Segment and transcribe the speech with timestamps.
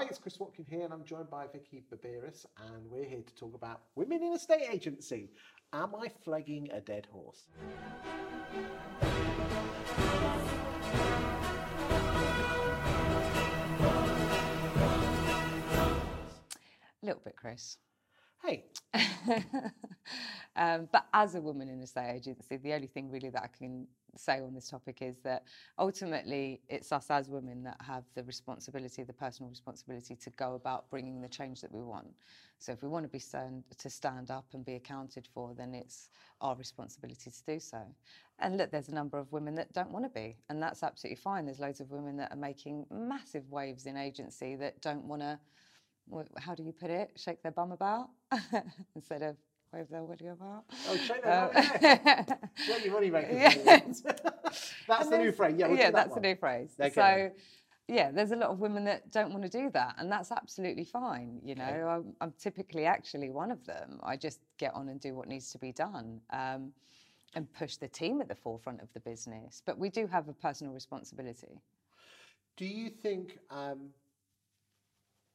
[0.00, 3.34] Hi, it's Chris Watkin here, and I'm joined by Vicky Barberis, and we're here to
[3.34, 5.28] talk about women in estate agency.
[5.74, 7.44] Am I flagging a dead horse?
[17.02, 17.76] A little bit, Chris.
[18.42, 18.64] Hey,
[20.56, 23.48] um, but as a woman in a estate agency, the only thing really that I
[23.48, 23.86] can
[24.16, 25.44] say on this topic is that
[25.78, 30.90] ultimately it's us as women that have the responsibility, the personal responsibility to go about
[30.90, 32.08] bringing the change that we want.
[32.58, 35.74] So if we want to be stand, to stand up and be accounted for, then
[35.74, 36.08] it's
[36.40, 37.82] our responsibility to do so.
[38.38, 41.16] And look, there's a number of women that don't want to be, and that's absolutely
[41.16, 41.44] fine.
[41.44, 45.38] There's loads of women that are making massive waves in agency that don't want to
[46.38, 47.12] how do you put it?
[47.16, 48.08] Shake their bum about
[48.94, 49.36] instead of
[49.72, 50.64] wave their willy about.
[50.88, 51.64] Oh, shake their bum.
[51.80, 52.24] Yeah.
[52.66, 54.02] Shake your money That's
[55.04, 55.54] and the new phrase.
[55.56, 56.22] Yeah, we'll yeah, that that's one.
[56.22, 56.70] the new phrase.
[56.80, 56.90] Okay.
[56.94, 57.30] So,
[57.88, 60.84] yeah, there's a lot of women that don't want to do that, and that's absolutely
[60.84, 61.40] fine.
[61.44, 61.82] You know, Okay.
[61.82, 64.00] I'm, I'm typically actually one of them.
[64.02, 66.20] I just get on and do what needs to be done.
[66.32, 66.72] Um,
[67.36, 69.62] and push the team at the forefront of the business.
[69.64, 71.60] But we do have a personal responsibility.
[72.56, 73.90] Do you think um,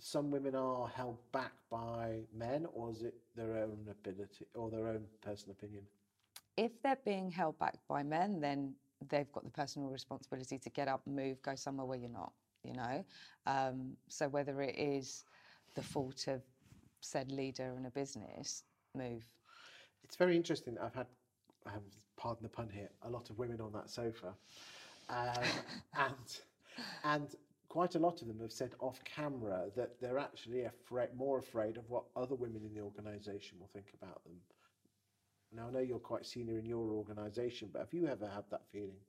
[0.00, 4.88] some women are held back by men, or is it their own ability or their
[4.88, 5.84] own personal opinion?
[6.58, 8.74] if they're being held back by men, then
[9.08, 12.32] they've got the personal responsibility to get up, move, go somewhere where you're not,
[12.64, 13.04] you know?
[13.46, 15.24] Um, so whether it is
[15.76, 16.42] the fault of
[17.00, 18.64] said leader in a business,
[18.96, 19.24] move.
[20.02, 20.76] It's very interesting.
[20.82, 21.06] I've had,
[21.66, 21.82] um,
[22.16, 24.34] pardon the pun here, a lot of women on that sofa,
[25.08, 25.44] um,
[25.96, 26.40] and
[27.04, 27.34] and
[27.68, 31.76] quite a lot of them have said off camera that they're actually afraid, more afraid
[31.76, 34.34] of what other women in the organisation will think about them.
[35.52, 38.62] Now I know you're quite senior in your organisation, but have you ever had that
[38.72, 39.00] feeling?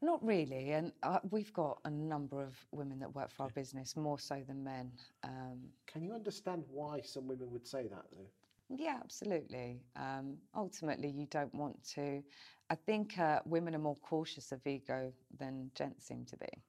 [0.00, 3.96] Not really, and uh, we've got a number of women that work for our business,
[3.96, 4.92] more so than men.
[5.24, 8.30] Um, Can you understand why some women would say that though?
[8.76, 9.80] Yeah, absolutely.
[9.96, 12.22] Um, ultimately, you don't want to.
[12.70, 16.62] I think uh, women are more cautious of ego than gents seem to be.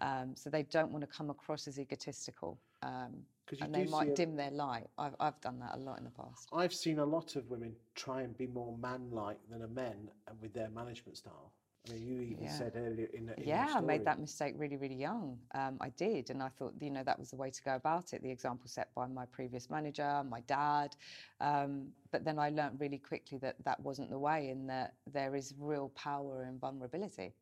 [0.00, 2.58] Um, so they don't want to come across as egotistical.
[2.82, 3.22] Um,
[3.60, 4.86] and they might a- dim their light.
[4.98, 6.48] I've, I've done that a lot in the past.
[6.52, 10.32] I've seen a lot of women try and be more man-like than a men uh,
[10.42, 11.52] with their management style.
[11.88, 12.58] I mean, you even Yeah.
[12.58, 15.38] said earlier in, the- in Yeah, I made that mistake really, really young.
[15.54, 18.12] Um, I did, and I thought, you know, that was the way to go about
[18.12, 18.22] it.
[18.22, 20.96] The example set by my previous manager, my dad.
[21.40, 25.36] Um, but then I learnt really quickly that that wasn't the way, and that there
[25.36, 27.34] is real power in vulnerability.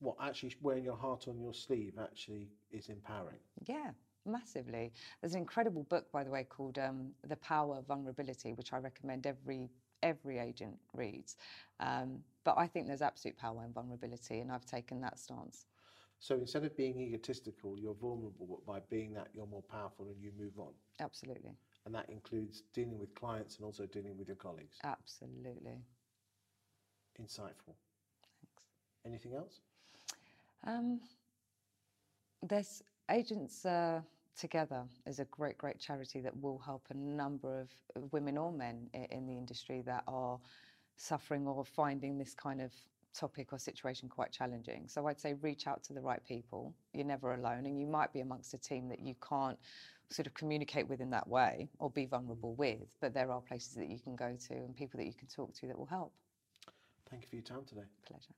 [0.00, 3.38] what actually wearing your heart on your sleeve actually is empowering.
[3.66, 3.90] Yeah,
[4.26, 4.92] massively.
[5.20, 8.78] There's an incredible book, by the way, called um, "The Power of Vulnerability," which I
[8.78, 9.70] recommend every
[10.04, 11.36] every agent reads.
[11.80, 15.66] Um, but I think there's absolute power in vulnerability, and I've taken that stance.
[16.20, 20.22] So instead of being egotistical, you're vulnerable, but by being that, you're more powerful and
[20.22, 20.72] you move on.
[21.00, 21.56] Absolutely,
[21.86, 24.78] And that includes dealing with clients and also dealing with your colleagues.
[24.84, 25.82] absolutely.
[27.20, 27.74] Insightful.
[28.22, 28.62] Thanks.
[29.06, 29.60] Anything else?
[30.66, 31.00] Um,
[32.42, 34.00] there's Agents uh,
[34.38, 38.88] Together is a great, great charity that will help a number of women or men
[38.92, 40.38] in the industry that are
[40.96, 42.72] suffering or finding this kind of
[43.14, 44.84] topic or situation quite challenging.
[44.88, 46.74] So I'd say reach out to the right people.
[46.92, 49.58] You're never alone, and you might be amongst a team that you can't
[50.10, 52.10] sort of communicate with in that way or be mm.
[52.10, 55.14] vulnerable with, but there are places that you can go to and people that you
[55.14, 56.12] can talk to that will help.
[57.10, 57.82] Thank you for your time today.
[58.06, 58.34] Pleasure.